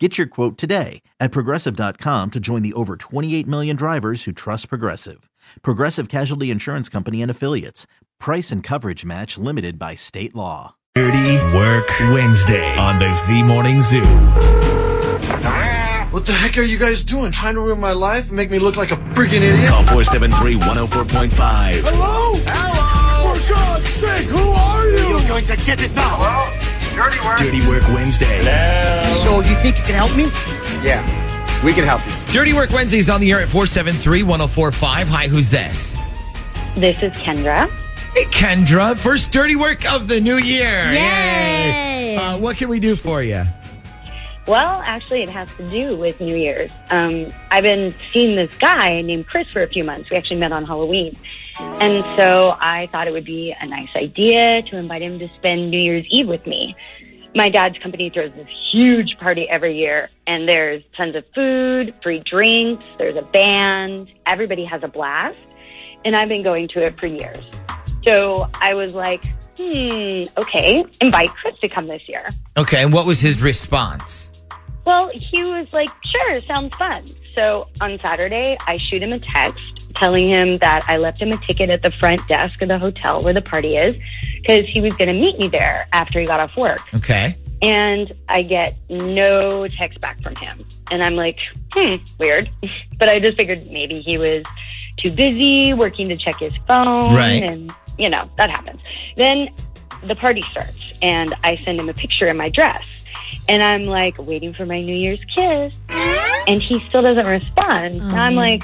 [0.00, 4.68] Get your quote today at progressive.com to join the over 28 million drivers who trust
[4.68, 5.30] Progressive.
[5.62, 7.86] Progressive Casualty Insurance Company and Affiliates.
[8.18, 10.74] Price and coverage match limited by state law.
[10.96, 14.04] Dirty Work Wednesday on the Z Morning Zoo.
[16.10, 17.30] What the heck are you guys doing?
[17.30, 19.68] Trying to ruin my life and make me look like a freaking idiot?
[19.68, 21.82] Call 473 104.5.
[21.84, 22.34] Hello?
[22.46, 23.34] Hello?
[23.38, 25.18] For God's sake, who are you?
[25.18, 26.18] You're going to get it now.
[26.18, 27.38] Well, dirty work.
[27.38, 28.42] Dirty Work Wednesday.
[29.22, 30.24] So you think you can help me?
[30.86, 31.02] Yeah,
[31.64, 32.12] we can help you.
[32.32, 35.08] Dirty Work Wednesday is on the air at 473 1045.
[35.08, 35.96] Hi, who's this?
[36.76, 37.70] This is Kendra.
[38.14, 38.96] Hey, Kendra.
[38.96, 40.86] First Dirty Work of the new year.
[40.92, 42.16] Yay!
[42.16, 43.42] Uh, what can we do for you?
[44.46, 46.70] Well, actually, it has to do with New Year's.
[46.90, 50.10] Um, I've been seeing this guy named Chris for a few months.
[50.10, 51.16] We actually met on Halloween.
[51.58, 55.70] And so I thought it would be a nice idea to invite him to spend
[55.70, 56.74] New Year's Eve with me.
[57.34, 62.22] My dad's company throws this huge party every year, and there's tons of food, free
[62.24, 65.36] drinks, there's a band, everybody has a blast.
[66.04, 67.44] And I've been going to it for years.
[68.06, 69.24] So I was like,
[69.56, 72.28] hmm, okay, invite Chris to come this year.
[72.56, 74.33] Okay, and what was his response?
[74.84, 77.04] Well, he was like, sure, sounds fun.
[77.34, 79.58] So on Saturday, I shoot him a text
[79.94, 83.22] telling him that I left him a ticket at the front desk of the hotel
[83.22, 83.96] where the party is
[84.40, 86.80] because he was going to meet me there after he got off work.
[86.94, 87.36] Okay.
[87.62, 90.64] And I get no text back from him.
[90.90, 91.40] And I'm like,
[91.72, 92.50] hmm, weird.
[92.98, 94.44] but I just figured maybe he was
[94.98, 97.14] too busy working to check his phone.
[97.14, 97.42] Right.
[97.42, 98.80] And, you know, that happens.
[99.16, 99.48] Then
[100.04, 102.84] the party starts, and I send him a picture in my dress.
[103.48, 105.76] And I'm like, waiting for my New Year's kiss.
[106.46, 108.00] And he still doesn't respond.
[108.00, 108.62] And I'm oh, like,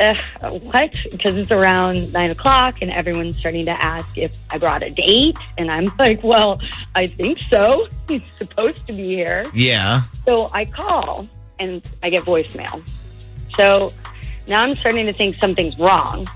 [0.00, 0.96] Ugh, what?
[1.10, 5.36] Because it's around nine o'clock and everyone's starting to ask if I brought a date.
[5.56, 6.60] And I'm like, well,
[6.94, 7.88] I think so.
[8.06, 9.44] He's supposed to be here.
[9.52, 10.02] Yeah.
[10.24, 12.88] So I call and I get voicemail.
[13.56, 13.92] So
[14.46, 16.28] now I'm starting to think something's wrong.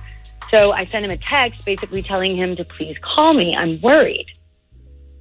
[0.53, 3.55] So I send him a text basically telling him to please call me.
[3.55, 4.27] I'm worried.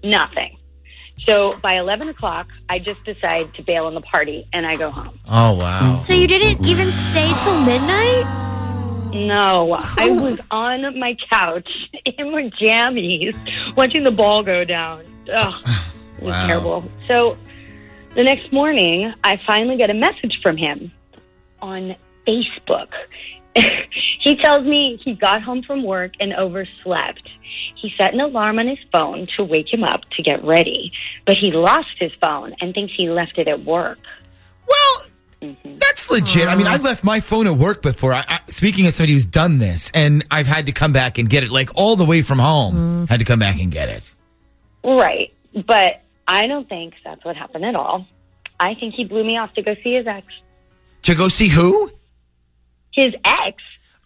[0.03, 0.57] Nothing.
[1.27, 4.91] So by 11 o'clock, I just decide to bail on the party and I go
[4.91, 5.17] home.
[5.29, 5.99] Oh, wow.
[6.01, 8.25] So you didn't even stay till midnight?
[9.13, 11.69] No, I was on my couch
[12.05, 13.35] in my jammies
[13.75, 15.03] watching the ball go down.
[15.33, 15.53] Ugh,
[16.17, 16.47] it was Wow.
[16.47, 16.91] terrible.
[17.07, 17.37] So
[18.15, 20.91] the next morning, I finally get a message from him
[21.61, 21.95] on
[22.27, 22.87] Facebook.
[24.21, 27.27] he tells me he got home from work and overslept.
[27.75, 30.91] He set an alarm on his phone to wake him up to get ready,
[31.25, 33.99] but he lost his phone and thinks he left it at work.
[34.67, 35.05] Well,
[35.41, 35.77] mm-hmm.
[35.79, 36.47] that's legit.
[36.47, 38.13] I mean, I've left my phone at work before.
[38.13, 41.29] I, I, speaking as somebody who's done this, and I've had to come back and
[41.29, 43.09] get it, like all the way from home, mm.
[43.09, 44.13] had to come back and get it.
[44.83, 45.33] Right.
[45.53, 48.05] But I don't think that's what happened at all.
[48.59, 50.27] I think he blew me off to go see his ex.
[51.03, 51.91] To go see who?
[52.93, 53.57] His ex?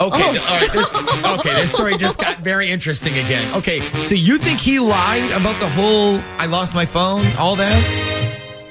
[0.02, 0.48] Okay, oh.
[0.50, 0.72] all right.
[0.74, 0.94] This,
[1.40, 3.56] okay, this story just got very interesting again.
[3.56, 8.16] Okay, so you think he lied about the whole "I lost my phone," all that?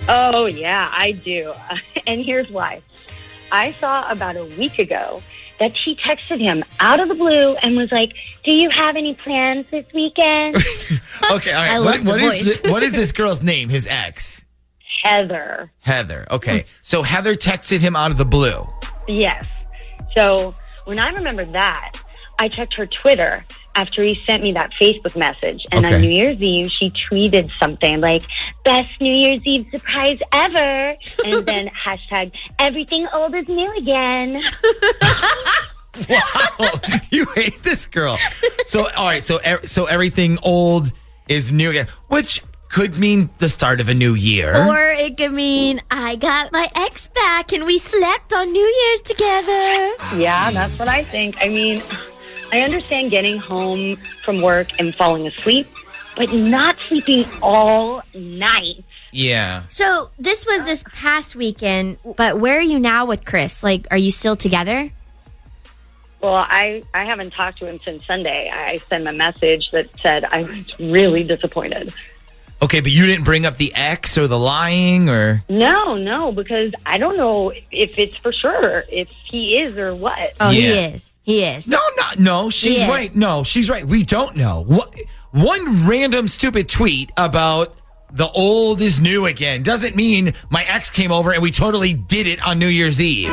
[0.08, 1.52] Oh, yeah, I do.
[2.06, 2.82] And here's why.
[3.50, 5.22] I saw about a week ago
[5.58, 8.12] that she texted him out of the blue and was like,
[8.44, 10.56] Do you have any plans this weekend?
[11.30, 11.70] Okay, all right.
[11.76, 13.70] I what, the what is thi- what is this girl's name?
[13.70, 14.44] His ex,
[15.02, 15.70] Heather.
[15.80, 16.26] Heather.
[16.30, 18.68] Okay, so Heather texted him out of the blue.
[19.08, 19.46] Yes.
[20.16, 20.54] So
[20.84, 21.92] when I remember that,
[22.38, 23.44] I checked her Twitter
[23.76, 25.60] after he sent me that Facebook message.
[25.72, 25.94] And Okay.
[25.96, 28.22] on New Year's Eve, she tweeted something like,
[28.64, 30.92] best New Year's Eve surprise ever.
[31.24, 34.40] and then hashtag, everything old is new again.
[36.08, 36.70] Wow,
[37.12, 38.18] you hate this girl.
[38.66, 40.92] So all right, so so everything old
[41.28, 42.42] is new again, which
[42.74, 44.52] could mean the start of a new year.
[44.66, 49.00] Or it could mean I got my ex back and we slept on New Year's
[49.00, 50.18] together.
[50.20, 51.36] Yeah, that's what I think.
[51.40, 51.80] I mean,
[52.50, 53.94] I understand getting home
[54.24, 55.68] from work and falling asleep,
[56.16, 58.84] but not sleeping all night.
[59.12, 59.62] yeah.
[59.68, 63.62] So this was this past weekend, but where are you now with Chris?
[63.62, 64.90] Like, are you still together?
[66.20, 68.50] Well, I, I haven't talked to him since Sunday.
[68.52, 71.94] I sent him a message that said I was really disappointed.
[72.62, 75.42] Okay, but you didn't bring up the ex or the lying or.
[75.48, 80.32] No, no, because I don't know if it's for sure if he is or what.
[80.40, 81.12] Oh, he is.
[81.22, 81.68] He is.
[81.68, 82.50] No, no, no.
[82.50, 82.88] She's Yes.
[82.90, 83.14] right.
[83.14, 83.84] No, she's right.
[83.84, 84.64] We don't know.
[84.66, 84.94] What,
[85.32, 87.74] one random stupid tweet about
[88.12, 92.26] the old is new again doesn't mean my ex came over and we totally did
[92.26, 93.30] it on New Year's Eve.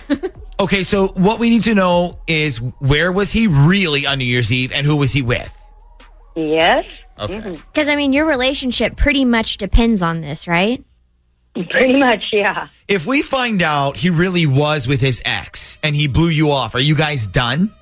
[0.60, 4.50] okay, so what we need to know is where was he really on New Year's
[4.50, 5.52] Eve and who was he with?
[6.34, 6.86] Yes,
[7.18, 7.56] Okay.
[7.72, 10.84] Because, I mean, your relationship pretty much depends on this, right?
[11.70, 12.68] pretty much, yeah.
[12.88, 16.74] If we find out he really was with his ex and he blew you off,
[16.74, 17.72] are you guys done?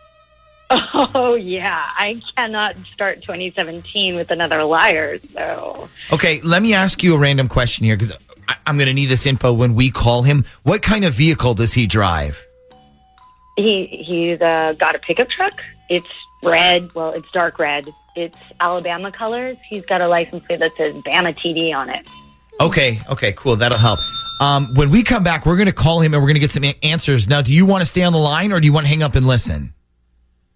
[0.97, 1.85] Oh, yeah.
[1.97, 5.89] I cannot start 2017 with another liar, so.
[6.13, 8.13] Okay, let me ask you a random question here because
[8.67, 10.45] I'm going to need this info when we call him.
[10.63, 12.45] What kind of vehicle does he drive?
[13.57, 15.55] He he's uh, got a pickup truck.
[15.89, 16.07] It's
[16.43, 16.93] red.
[16.95, 17.87] Well, it's dark red.
[18.17, 19.57] It's Alabama colors.
[19.69, 22.09] He's got a license plate that says Bama TD on it.
[22.61, 23.57] Okay, okay, cool.
[23.57, 23.99] That'll help.
[24.41, 26.51] Um, when we come back, we're going to call him and we're going to get
[26.51, 27.29] some answers.
[27.29, 29.03] Now, do you want to stay on the line or do you want to hang
[29.03, 29.75] up and listen?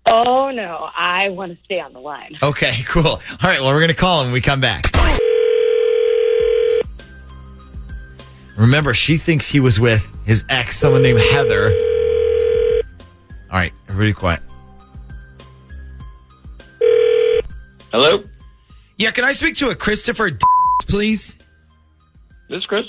[0.06, 2.38] Oh no, I want to stay on the line.
[2.42, 3.04] Okay, cool.
[3.06, 4.84] All right, well, we're going to call him when we come back.
[8.56, 11.70] Remember, she thinks he was with his ex, someone named Heather.
[13.50, 14.40] All right, everybody quiet.
[17.92, 18.22] Hello,
[18.98, 20.30] Yeah, can I speak to a Christopher,
[20.88, 21.36] please?
[22.48, 22.86] this is Chris.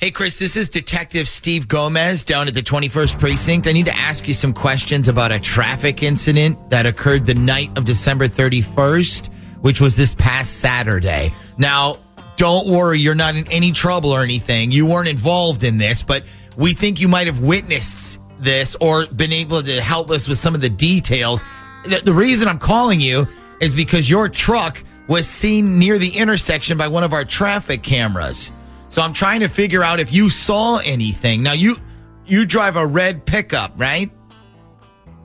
[0.00, 3.66] Hey, Chris, this is Detective Steve Gomez down at the 21st Precinct.
[3.68, 7.76] I need to ask you some questions about a traffic incident that occurred the night
[7.76, 9.30] of December 31st,
[9.62, 11.34] which was this past Saturday.
[11.58, 11.98] Now,
[12.36, 14.70] don't worry, you're not in any trouble or anything.
[14.70, 16.24] You weren't involved in this, but
[16.56, 20.54] we think you might have witnessed this or been able to help us with some
[20.54, 21.42] of the details.
[21.84, 23.26] The, the reason I'm calling you
[23.60, 28.52] is because your truck was seen near the intersection by one of our traffic cameras.
[28.88, 31.42] So I'm trying to figure out if you saw anything.
[31.42, 31.76] Now you
[32.26, 34.10] you drive a red pickup, right?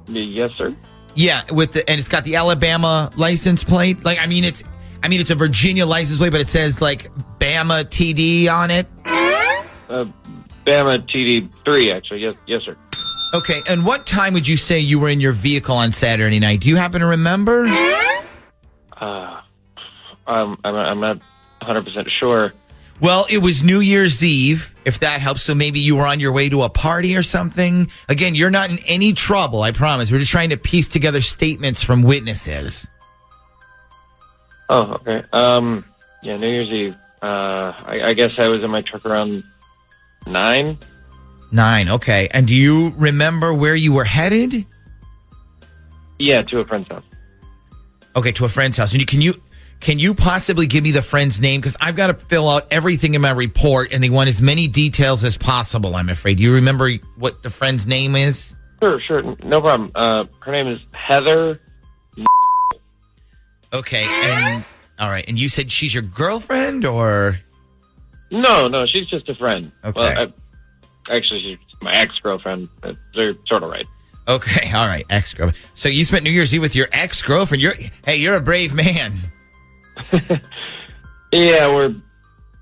[0.07, 0.75] Yes, sir.
[1.15, 4.03] Yeah, with the and it's got the Alabama license plate.
[4.03, 4.63] Like I mean it's
[5.01, 8.87] I mean it's a Virginia license plate, but it says like Bama TD on it.
[9.87, 10.05] Uh,
[10.65, 12.21] Bama TD three, actually.
[12.21, 12.75] Yes, yes, sir.
[13.33, 16.61] Okay, and what time would you say you were in your vehicle on Saturday night?
[16.61, 17.67] Do you happen to remember?
[18.99, 19.41] Uh,
[20.27, 21.17] um, I'm, I'm not
[21.59, 22.53] 100 percent sure.
[23.01, 25.41] Well, it was New Year's Eve, if that helps.
[25.41, 27.91] So maybe you were on your way to a party or something.
[28.07, 30.11] Again, you're not in any trouble, I promise.
[30.11, 32.87] We're just trying to piece together statements from witnesses.
[34.69, 35.23] Oh, okay.
[35.33, 35.83] Um,
[36.23, 36.95] yeah, New Year's Eve.
[37.21, 39.43] Uh, I, I guess I was in my truck around
[40.25, 40.77] nine.
[41.51, 42.29] Nine, okay.
[42.31, 44.65] And do you remember where you were headed?
[46.17, 47.03] Yeah, to a friend's house.
[48.15, 48.91] Okay, to a friend's house.
[48.91, 49.41] And you, can you
[49.81, 51.59] can you possibly give me the friend's name?
[51.61, 54.67] Because I've got to fill out everything in my report, and they want as many
[54.67, 55.95] details as possible.
[55.95, 56.37] I'm afraid.
[56.37, 58.55] Do you remember what the friend's name is?
[58.81, 59.91] Sure, sure, no problem.
[59.95, 61.59] Uh, her name is Heather.
[63.73, 64.65] Okay, and
[64.99, 65.25] all right.
[65.27, 67.39] And you said she's your girlfriend, or
[68.31, 69.71] No, no, she's just a friend.
[69.83, 69.99] Okay.
[69.99, 70.33] Well,
[71.09, 72.69] I, actually, she's my ex girlfriend.
[73.13, 73.85] They're sort of right.
[74.27, 75.57] Okay, all right, ex girlfriend.
[75.73, 77.61] So you spent New Year's Eve with your ex girlfriend.
[77.61, 77.75] You're
[78.05, 79.13] hey, you're a brave man.
[81.35, 81.93] Yeah, we're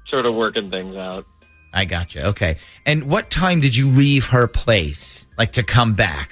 [0.07, 1.25] sort of working things out.
[1.73, 2.21] I got you.
[2.21, 2.57] Okay.
[2.85, 6.31] And what time did you leave her place, like to come back?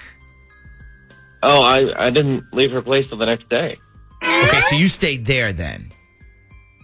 [1.43, 3.77] Oh, I, I didn't leave her place till the next day.
[4.23, 5.91] Okay, so you stayed there then.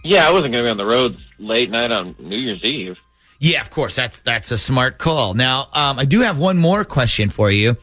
[0.04, 2.98] Yeah, I wasn't going to be on the roads late night on New Year's Eve.
[3.40, 3.94] Yeah, of course.
[3.94, 5.34] That's that's a smart call.
[5.34, 7.76] Now, um, I do have one more question for you.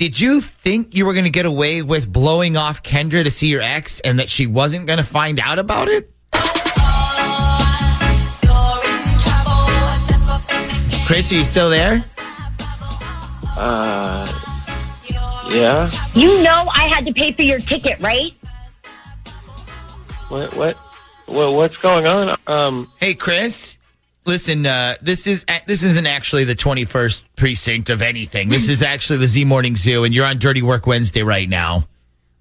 [0.00, 3.48] Did you think you were going to get away with blowing off Kendra to see
[3.48, 6.10] your ex, and that she wasn't going to find out about it?
[11.06, 12.02] Chris, are you still there?
[13.58, 14.26] Uh,
[15.50, 15.86] yeah.
[16.14, 18.32] You know I had to pay for your ticket, right?
[20.30, 20.56] What?
[20.56, 20.76] What?
[21.26, 21.52] What?
[21.52, 22.38] What's going on?
[22.46, 22.90] Um.
[23.00, 23.76] Hey, Chris.
[24.26, 28.48] Listen, uh, this is this isn't actually the 21st precinct of anything.
[28.50, 31.84] This is actually the Z Morning Zoo, and you're on Dirty Work Wednesday right now.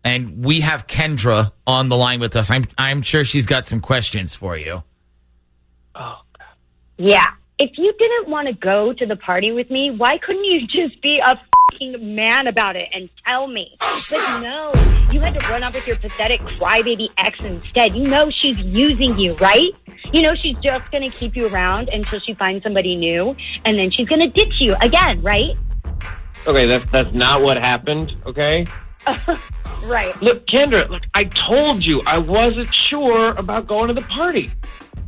[0.03, 2.51] And we have Kendra on the line with us.
[2.51, 4.83] I'm I'm sure she's got some questions for you.
[5.95, 6.19] Oh,
[6.97, 7.27] yeah.
[7.59, 11.01] If you didn't want to go to the party with me, why couldn't you just
[11.01, 11.39] be a
[11.71, 13.75] fucking man about it and tell me?
[14.09, 14.71] But no,
[15.11, 17.95] you had to run off with your pathetic crybaby ex instead.
[17.95, 19.73] You know she's using you, right?
[20.11, 23.35] You know she's just going to keep you around until she finds somebody new,
[23.65, 25.55] and then she's going to ditch you again, right?
[26.47, 28.11] Okay, that's that's not what happened.
[28.25, 28.65] Okay.
[29.85, 30.19] right.
[30.21, 34.51] Look, Kendra, look, I told you I wasn't sure about going to the party.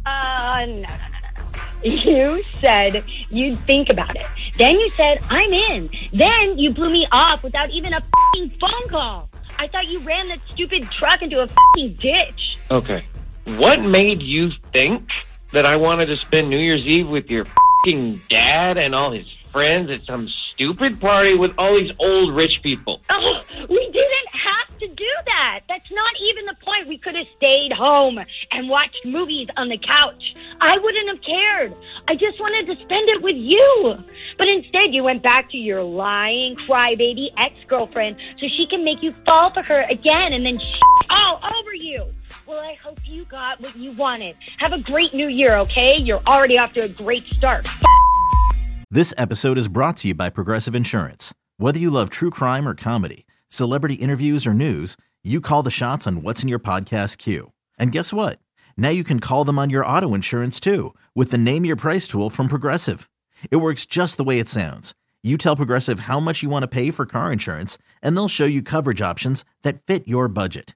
[0.06, 1.44] Uh, no, no, no, no,
[1.84, 1.84] no.
[1.84, 4.26] You said you'd think about it.
[4.58, 5.90] Then you said, I'm in.
[6.14, 8.02] Then you blew me off without even a
[8.34, 9.30] fing phone call.
[9.58, 12.58] I thought you ran that stupid truck into a fing ditch.
[12.70, 13.04] Okay.
[13.46, 15.08] What made you think
[15.52, 17.46] that I wanted to spend New Year's Eve with your
[17.84, 22.54] fing dad and all his friends at some stupid party with all these old rich
[22.62, 23.02] people?
[23.10, 25.62] Oh, we didn't have to do that.
[25.68, 26.88] That's not even the point.
[26.88, 28.20] We could have stayed home
[28.52, 30.24] and watched movies on the couch.
[30.62, 31.76] I wouldn't have cared.
[32.08, 33.96] I just wanted to spend it with you.
[34.38, 39.14] But instead, you went back to your lying crybaby ex-girlfriend so she can make you
[39.26, 40.60] fall for her again and then
[41.10, 42.06] all over you.
[42.52, 44.36] Well, I hope you got what you wanted.
[44.58, 45.96] Have a great new year, okay?
[45.98, 47.66] You're already off to a great start.
[48.90, 51.34] This episode is brought to you by Progressive Insurance.
[51.56, 56.06] Whether you love true crime or comedy, celebrity interviews or news, you call the shots
[56.06, 57.54] on what's in your podcast queue.
[57.80, 58.38] And guess what?
[58.76, 62.06] Now you can call them on your auto insurance too with the Name Your Price
[62.06, 63.10] tool from Progressive.
[63.50, 64.94] It works just the way it sounds.
[65.24, 68.44] You tell Progressive how much you want to pay for car insurance, and they'll show
[68.44, 70.76] you coverage options that fit your budget.